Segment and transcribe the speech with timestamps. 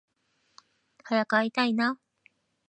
[1.03, 1.99] 早く会いたいな